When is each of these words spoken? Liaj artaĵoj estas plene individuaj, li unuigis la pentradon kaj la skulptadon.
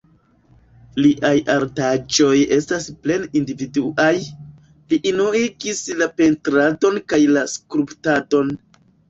Liaj 1.05 1.33
artaĵoj 1.55 2.37
estas 2.55 2.87
plene 3.03 3.29
individuaj, 3.41 4.09
li 4.95 4.99
unuigis 5.11 5.83
la 6.01 6.09
pentradon 6.23 6.99
kaj 7.15 7.23
la 7.39 7.47
skulptadon. 7.55 8.53